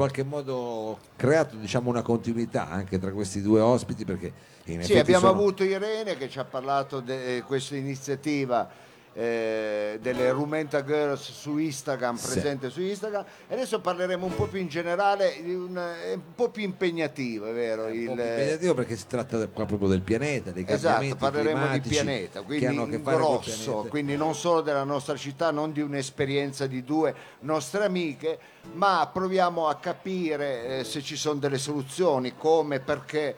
[0.00, 4.32] qualche modo creato diciamo, una continuità anche tra questi due ospiti perché
[4.64, 8.66] in Sì, abbiamo sono- avuto Irene che ci ha parlato di questa iniziativa
[9.12, 12.30] eh, delle Rumenta Girls su Instagram, Sì.
[12.32, 13.24] presente su Instagram.
[13.48, 17.52] E adesso parleremo un po' più in generale, un, è un po' più impegnativo, è
[17.52, 17.84] vero?
[17.86, 21.68] un il- più impegnativo perché si tratta qua proprio del pianeta, dei Esatto, cambiamenti parleremo
[21.78, 23.88] di pianeta, quindi che in grosso, pianeta.
[23.88, 28.38] quindi non solo della nostra città, non di un'esperienza di due nostre amiche,
[28.74, 33.34] ma proviamo a capire eh, se ci sono delle soluzioni, come, perché eh,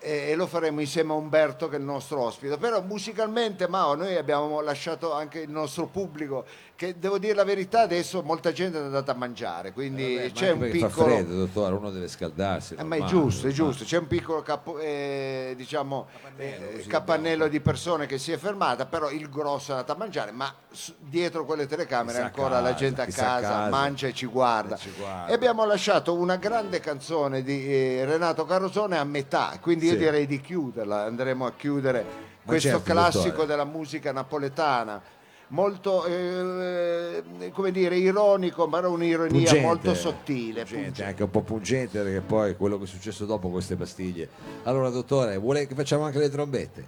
[0.00, 2.56] e lo faremo insieme a Umberto che è il nostro ospite.
[2.56, 7.82] Però musicalmente, Mao, noi abbiamo lasciato anche il nostro pubblico, che devo dire la verità,
[7.82, 11.06] adesso molta gente è andata a mangiare, quindi Vabbè, ma c'è un perché fa piccolo...
[11.06, 12.74] freddo, dottore, uno deve scaldarsi.
[12.78, 17.48] Eh, ma è giusto, è giusto, c'è un piccolo capo- eh, diciamo, Capannello, eh, capannello
[17.48, 20.54] di persone che si è fermata, però il grosso è andato a mangiare, ma
[20.98, 23.68] dietro quelle telecamere Chissà ancora la casa, gente a chissà a casa, casa.
[23.68, 24.76] mangia e ci guarda.
[24.76, 25.26] E ci guarda.
[25.26, 30.26] E abbiamo lasciato una grande canzone di eh, Renato Carosone a metà, quindi io direi
[30.26, 32.04] di chiuderla, andremo a chiudere
[32.44, 33.46] questo certo, classico dottore.
[33.46, 35.00] della musica napoletana.
[35.48, 40.60] Molto, eh, come dire, ironico, ma era un'ironia Pungente, molto sottile.
[40.62, 41.04] pungente, pungente.
[41.04, 44.28] anche un po' pungente perché poi quello che è successo dopo queste pastiglie.
[44.62, 46.86] Allora, dottore, vuole che facciamo anche le trombette?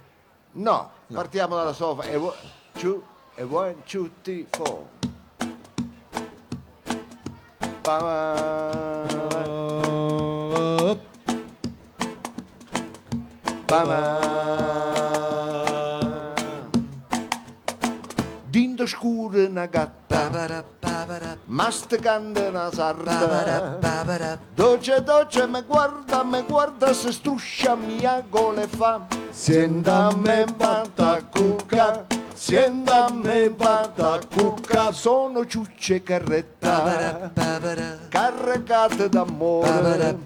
[0.53, 2.03] No, partiamo dalla sofa.
[2.03, 2.33] E one,
[2.79, 3.03] two,
[3.35, 4.85] e one, two, three, four.
[7.81, 8.92] Ba-
[13.81, 14.19] ba-
[18.49, 20.29] Dindo scuro una gatta,
[21.47, 23.77] masticando una sarda.
[24.55, 29.01] Dolce, dolce, me guarda, me guarda, se struscia mia gole fa.
[29.31, 37.31] Sienda me vada cucca, sienda me vada cucca, sono ciucce carretta,
[38.09, 40.17] carregate d'amore.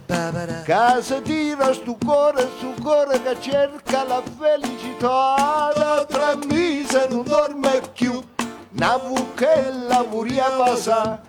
[0.66, 7.24] Che se tira stu cuore, stu cuore che cerca la felicità, da tre mesi non
[7.24, 8.22] dorme più,
[8.72, 9.00] una
[9.36, 11.20] che lavoriava sa,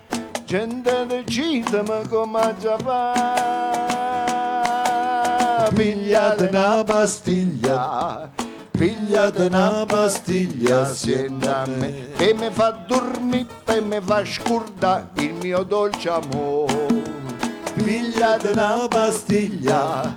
[0.45, 3.67] gente decide ma come già fa.
[5.75, 8.31] Pigliate una pastiglia,
[8.79, 15.35] pigliate una pastiglia assieme a me, che mi fa dormire e mi fa scordare il
[15.35, 16.87] mio dolce amore.
[17.75, 20.17] Pigliate una pastiglia,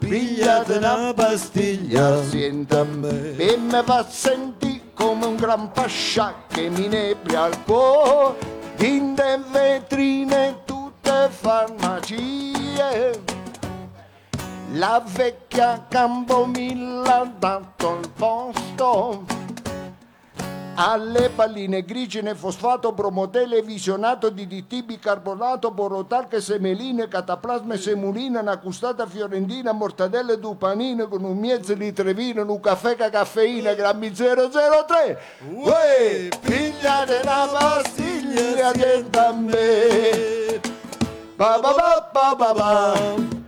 [0.00, 6.68] pigliate una pastiglia assieme a me, e mi fa sentire come un gran pascià che
[6.70, 8.34] mi nebria il cuore,
[8.78, 13.40] dinde vetrine tutte farmacie.
[14.74, 19.24] La vecchia Campomilla ha dato il posto
[20.74, 29.72] alle palline grigine, fosfato, bromotele, visionato, DDT, bicarbonato, borotalche, semeline, cataplasme, semolina, una custata fiorentina,
[29.72, 35.20] mortadelle, dupanine con un mezzo di vino, un caffè ca caffeina, grammi 003.
[35.50, 40.60] Uè, pigliate una pastiglia dietro a me.
[41.36, 43.41] Ba ba ba ba ba ba.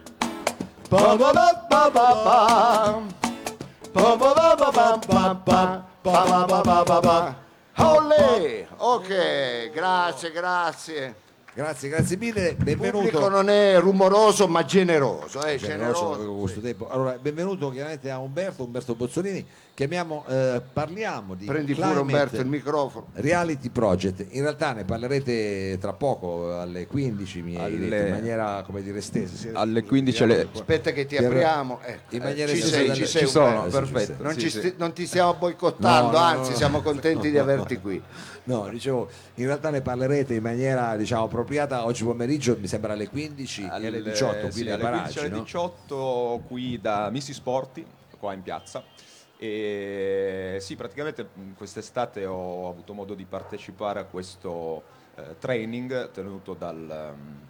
[7.79, 8.67] Olè!
[8.77, 11.15] Ok, grazie, grazie.
[11.53, 13.29] Grazie, grazie mille, Il pubblico benvenuto.
[13.29, 16.27] non è rumoroso ma generoso, eh, Generoso generoso.
[16.27, 16.89] con questo tempo.
[16.89, 19.45] Allora, benvenuto chiaramente a Umberto, Umberto Bozzolini.
[19.75, 23.09] Chiamiamo, eh, parliamo di Prendi pure Umberto il microfono.
[23.15, 24.25] Reality Project.
[24.31, 28.99] In realtà ne parlerete tra poco alle 15, mi Alle- detto, in maniera come dire
[28.99, 29.35] estesa.
[29.35, 31.81] Sì, Alle 15 alle- Aspetta che ti apriamo.
[31.83, 34.23] ecco, in eh, maniera ci estesa sei, ci sei Ci sono, perfetto.
[34.23, 34.75] Non, sì, ci sì.
[34.77, 36.83] non ti stiamo boicottando, No, no, anzi no, siamo no.
[36.85, 38.01] contenti di averti qui.
[38.45, 43.09] No, dicevo, in realtà ne parlerete in maniera diciamo appropriata oggi pomeriggio, mi sembra alle
[43.09, 45.43] 15 e alle 18 qui sì, alle 15 paraggi, alle no?
[45.43, 47.85] 18 qui da Missi Sporti,
[48.21, 48.85] qua in piazza.
[49.37, 54.83] E sì, praticamente mh, quest'estate ho avuto modo di partecipare a questo
[55.17, 57.41] eh, training tenuto dal ehm,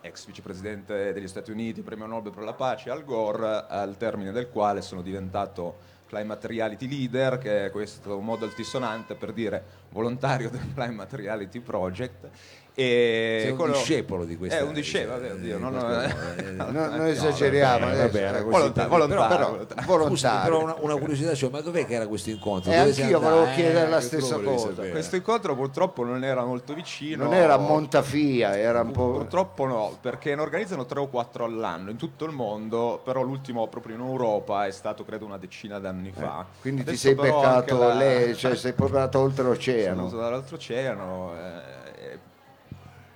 [0.00, 4.48] ex vicepresidente degli Stati Uniti, premio Nobel per la pace, Al Gore, al termine del
[4.48, 10.72] quale sono diventato Climate Reality Leader, che è questo modo altisonante per dire volontario del
[10.74, 12.28] Climate Reality Project.
[12.72, 16.50] E Sei un quello- discepolo di questa È un discepolo, eh, oddio, non- questo- eh,
[16.52, 18.44] No, non esageriamo vabbè, vabbè, così.
[18.44, 19.50] Volontario, volontario, però,
[19.84, 20.42] volontario.
[20.44, 22.70] Però una, una curiosità, cioè, ma dov'è che era questo incontro?
[22.70, 24.68] E sei anch'io volevo chiedere la che stessa cosa.
[24.88, 27.24] Questo incontro purtroppo non era molto vicino.
[27.24, 29.10] Non era a Montafia, era un po'...
[29.10, 33.66] Purtroppo no, perché ne organizzano tre o quattro all'anno in tutto il mondo, però l'ultimo
[33.66, 36.46] proprio in Europa è stato credo una decina d'anni fa.
[36.60, 39.96] Quindi ti Adesso sei però beccato la- lei, cioè sei proprio andato sono oltreoceano.
[39.96, 42.18] venuto dall'altro oceano, eh, eh,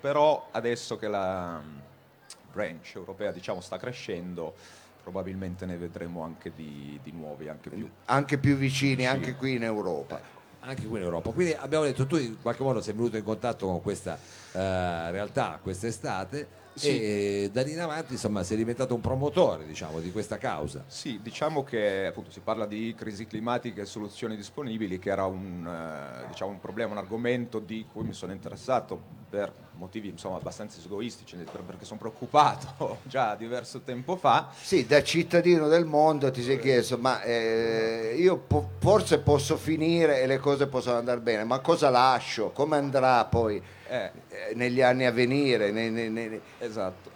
[0.01, 1.61] però adesso che la,
[2.53, 4.55] branch europea diciamo, sta crescendo,
[5.03, 7.91] probabilmente ne vedremo anche di, di nuovi, anche più.
[8.07, 10.21] Anche più vicini, anche qui in Europa.
[10.61, 11.31] anche qui in Europa.
[11.31, 14.17] Quindi abbiamo detto, tu in qualche modo sei venuto in contatto con questa
[14.53, 16.89] eh, realtà quest'estate Sì.
[17.01, 20.85] e da lì in avanti insomma sei diventato un promotore diciamo, di questa causa.
[20.87, 25.67] Sì, diciamo che appunto si parla di crisi climatica e soluzioni disponibili, che era un,
[25.67, 30.79] eh, diciamo, un problema, un argomento di cui mi sono interessato per motivi insomma, abbastanza
[30.85, 34.51] egoistici, per- perché sono preoccupato già diverso tempo fa.
[34.61, 40.23] Sì, da cittadino del mondo ti sei chiesto, ma eh, io po- forse posso finire
[40.23, 42.51] e le cose possono andare bene, ma cosa lascio?
[42.51, 43.61] Come andrà poi
[43.95, 47.14] Eh, eh, negli anni a venire, nei, nei- nei- esatto.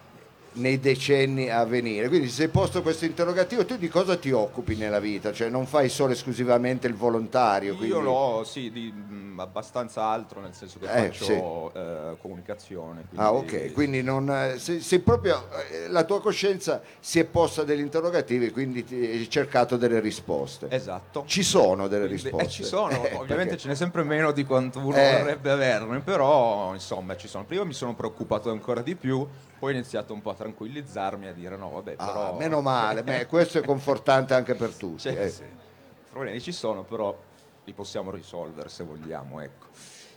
[0.58, 2.08] Nei decenni a venire?
[2.08, 5.32] Quindi se posto questo interrogativo, tu di cosa ti occupi nella vita?
[5.32, 7.72] Cioè non fai solo esclusivamente il volontario?
[7.72, 13.06] Io quindi- l'ho, sì, di mh, abbastanza altro, nel senso che Eh, faccio eh, comunicazione.
[13.14, 17.24] Ah quindi- ok, quindi non, eh, se, se proprio eh, la tua coscienza si è
[17.24, 20.66] posta degli interrogativi, quindi hai cercato delle risposte.
[20.70, 21.24] Esatto.
[21.26, 22.46] Ci sono delle Quindi- risposte.
[22.46, 26.00] eh, ci sono, Eh, ovviamente perché- ce n'è sempre meno di quanto uno vorrebbe averne,
[26.00, 27.44] però insomma ci sono.
[27.44, 29.26] Prima mi sono preoccupato ancora di più,
[29.58, 32.36] poi ho iniziato un po' a tranquillizzarmi, a dire no, vabbè, Ah, però...
[32.36, 35.02] meno male, beh, questo è confortante anche per tutti.
[35.02, 35.28] Cioè, eh.
[35.28, 37.16] sì, I problemi ci sono, però
[37.64, 39.66] li possiamo risolvere se vogliamo, ecco.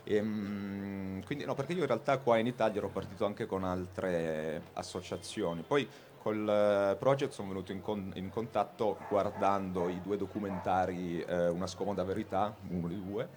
[0.04, 4.62] Ehm, quindi no, perché io in realtà qua in Italia ero partito anche con altre
[4.74, 5.88] associazioni, poi
[6.18, 11.66] col eh, project sono venuto in, con- in contatto guardando i due documentari eh, Una
[11.66, 13.28] scomoda verità, uno di due,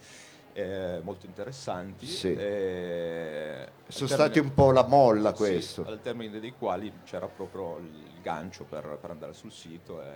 [0.57, 2.05] eh, molto interessanti.
[2.05, 2.33] Sì.
[2.33, 5.85] eh, Sono al stati termine- un po' la molla sì, questo.
[5.85, 10.07] al termine dei quali c'era proprio il gancio per, per andare sul sito e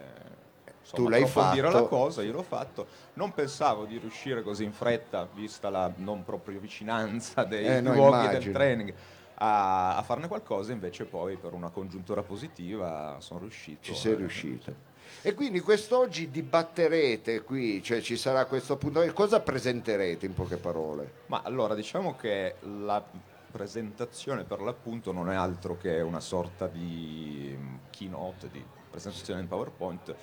[0.80, 1.69] insomma, Tu l'hai fatto.
[1.71, 2.88] la cosa, io l'ho fatto.
[3.15, 7.94] Non pensavo di riuscire così in fretta, vista la non proprio vicinanza dei Eh, no,
[7.94, 8.53] luoghi del immagino.
[8.53, 8.94] training,
[9.42, 13.81] a, a farne qualcosa, invece poi per una congiuntura positiva sono riuscito.
[13.83, 14.88] Ci sei eh, riuscito.
[15.21, 19.13] E quindi quest'oggi dibatterete qui, cioè ci sarà questo appuntamento.
[19.13, 21.11] Cosa presenterete in poche parole?
[21.27, 23.03] Ma allora diciamo che la
[23.51, 29.47] presentazione per l'appunto non è altro che una sorta di mm, keynote, di presentazione in
[29.47, 30.15] PowerPoint,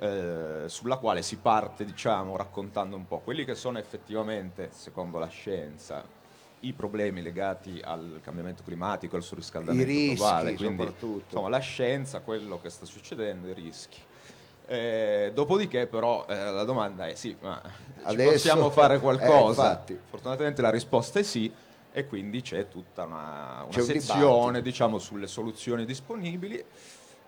[0.00, 5.28] eh, sulla quale si parte diciamo raccontando un po' quelli che sono effettivamente, secondo la
[5.28, 6.04] scienza,
[6.60, 11.24] i problemi legati al cambiamento climatico, al surriscaldamento I rischi, globale, quindi soprattutto.
[11.24, 13.98] insomma, la scienza, quello che sta succedendo, i rischi.
[14.70, 17.58] Eh, dopodiché però eh, la domanda è sì, ma
[18.02, 19.62] Adesso- possiamo fare Eh, qualcosa?
[19.62, 19.98] infatti.
[20.10, 21.50] Fortunatamente la risposta è sì
[21.90, 26.62] e quindi c'è tutta una, una C'è un sezione diciamo, sulle soluzioni disponibili.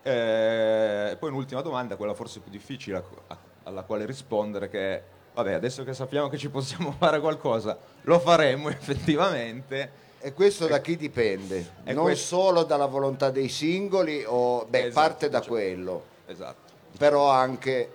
[0.03, 5.03] Eh, poi un'ultima domanda, quella forse più difficile a- a- alla quale rispondere, che è,
[5.33, 9.99] vabbè, adesso che sappiamo che ci possiamo fare qualcosa, lo faremo effettivamente.
[10.19, 11.71] E questo da chi dipende?
[11.85, 16.69] Non questo- solo dalla volontà dei singoli, o, beh, Esatto, parte da cioè- quello, Esatto.
[16.97, 17.89] Però anche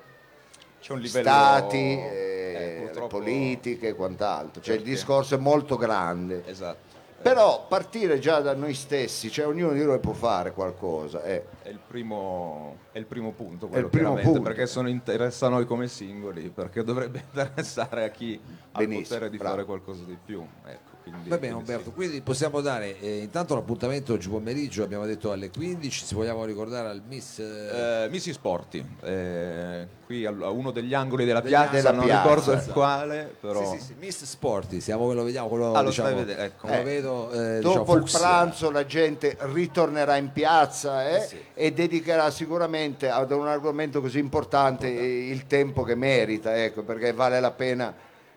[0.95, 1.29] livello...
[1.29, 4.63] stati, eh, eh, politiche e quant'altro.
[4.63, 4.95] Cioè il Perché?
[4.95, 6.43] discorso è molto grande.
[6.47, 6.85] Esatto.
[7.23, 11.25] Però partire già da noi stessi, cioè ognuno di noi può fare qualcosa.
[11.25, 11.45] eh.
[11.63, 14.43] È il primo, è il primo punto, quello il primo punto.
[14.43, 18.39] perché sono interessa a noi come singoli, perché dovrebbe interessare a chi
[18.73, 19.55] ha il Benissimo, potere di bravo.
[19.55, 20.47] fare qualcosa di più.
[20.67, 21.95] Ecco, quindi- Va bene quindi Umberto, sì.
[21.95, 26.89] quindi possiamo dare eh, intanto l'appuntamento oggi pomeriggio, abbiamo detto alle 15, se vogliamo ricordare
[26.89, 27.39] al Miss...
[27.39, 31.93] eh, Eh, Missi Sporti, eh, qui al- a uno degli angoli della Degli piazza, della
[31.93, 33.73] non piazza, ricordo il quale, però...
[33.73, 36.67] Sì, sì, sì, Miss Sporti, siamo, lo vediamo, quello, Ah, lo diciamo, vedendo, ecco.
[36.67, 41.21] lo Eh, vedo, eh, Dopo diciamo, il pranzo la gente ritornerà in piazza eh, Eh
[41.21, 41.39] sì.
[41.55, 47.39] e dedicherà sicuramente ad un argomento così importante il tempo che merita, ecco, perché vale
[47.41, 47.95] la pena.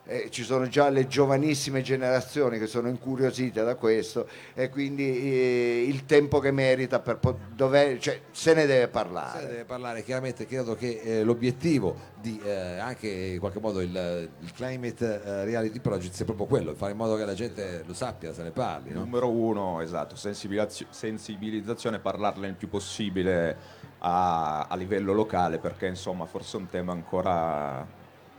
[0.09, 5.85] Eh, ci sono già le giovanissime generazioni che sono incuriosite da questo e quindi eh,
[5.87, 9.41] il tempo che merita per po- dov'è- cioè, se ne deve Se parlare.
[9.43, 14.29] ne deve parlare chiaramente credo che eh, l'obiettivo di eh, anche in qualche modo il,
[14.39, 17.93] il climate eh, reality project sia proprio quello fare in modo che la gente lo
[17.93, 19.01] sappia se ne parli no?
[19.01, 23.55] Numero uno, esatto, sensibilizio- sensibilizzazione, parlarne il più possibile
[23.99, 27.85] a, a livello locale, perché insomma forse è un tema ancora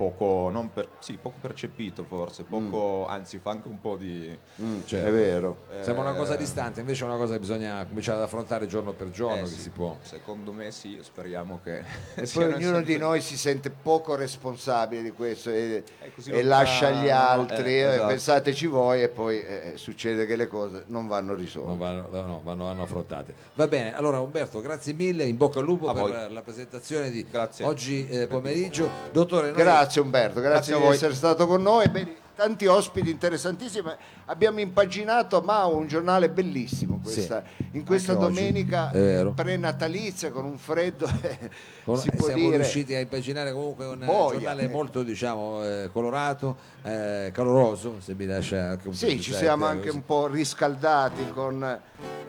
[0.00, 4.35] poco, non per- sì, poco percepito forse, poco, anzi fa anche un po' di...
[4.62, 5.07] Mm, Certo.
[5.09, 5.57] È vero.
[5.83, 8.92] sembra una cosa eh, distante invece è una cosa che bisogna cominciare ad affrontare giorno
[8.92, 11.83] per giorno eh, che sì, si può Secondo me sì, speriamo che...
[12.14, 16.42] E poi ognuno di sempre- noi si sente poco responsabile di questo e, così e
[16.42, 18.07] lascia agli altri, eh, eh, esatto.
[18.07, 21.69] pensateci voi e poi eh, succede che le cose non vanno risolte.
[21.69, 25.66] non vanno, no, vanno, vanno affrontate va bene allora Umberto grazie mille in bocca al
[25.66, 26.33] lupo A per voi.
[26.33, 27.66] la presentazione di Grazie.
[27.66, 31.88] oggi eh, pomeriggio dottore noi- Grazie Umberto, grazie, Grazie di essere stato con noi.
[31.88, 33.90] Bene, tanti ospiti interessantissimi.
[34.26, 37.42] Abbiamo impaginato Mao, un giornale bellissimo questa-
[37.73, 38.90] in questa domenica
[39.35, 41.06] prenatalizia con un freddo,
[41.85, 42.56] Con- si può siamo dire.
[42.59, 44.38] riusciti a immaginare comunque un eh, Boia.
[44.38, 49.35] giornale molto diciamo eh, colorato, eh, caloroso, se mi lascia anche un po' Sì, ci
[49.35, 49.97] siamo eh, anche così.
[49.97, 51.62] un po' riscaldati con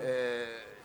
[0.02, 0.31] eh,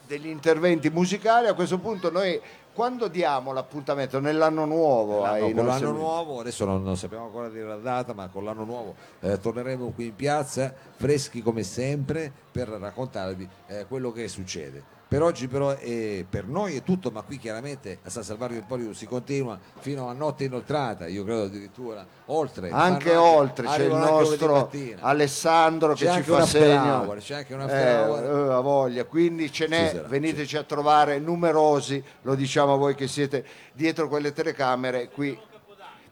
[0.07, 1.49] degli interventi musicali.
[1.49, 2.41] A questo punto noi
[2.73, 4.21] quando diamo l'appuntamento?
[4.21, 5.23] Nell'anno nuovo?
[5.23, 8.45] L'anno- ai con l'anno nuovo, adesso non, non sappiamo ancora dire la data, ma con
[8.45, 14.29] l'anno nuovo eh, torneremo qui in piazza, freschi come sempre, per raccontarvi eh, quello che
[14.29, 14.95] succede.
[15.09, 18.93] Per oggi però eh, per noi è tutto, ma qui chiaramente a San Salvario Emporio
[18.93, 22.71] si continua fino a notte inoltrata, io credo addirittura oltre.
[22.71, 24.69] Anche oltre, c'è il nostro.
[24.99, 27.03] Alessandro che ci fa segno.
[27.03, 28.59] hour, c'è anche un Eh, hour.
[28.59, 33.07] eh, voglia, quindi ce n'è, sarà, veniteci a trovare numerosi, lo diciamo a voi che
[33.07, 33.45] siete
[33.75, 35.39] dietro quelle telecamere, qui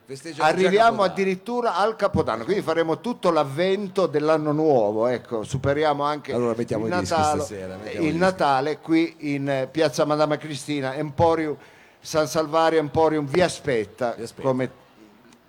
[0.06, 6.54] Festeggiamo arriviamo addirittura al Capodanno, quindi faremo tutto l'avvento dell'anno nuovo, ecco, superiamo anche Allora
[6.54, 8.18] mettiamo il, i dischi Natale, stasera, mettiamo i il dischi.
[8.18, 11.56] Natale qui in eh, piazza Madama Cristina, Emporium
[12.00, 14.46] San Salvario Emporium vi aspetta, Vi aspetta.
[14.46, 14.70] come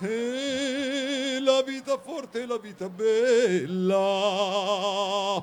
[0.00, 3.98] E la vita forte, la vita bella.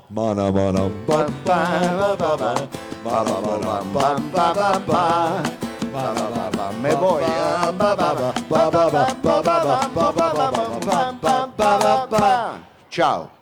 [0.07, 0.89] Mana mana.
[6.82, 7.24] me voy.
[12.90, 13.35] Ciao.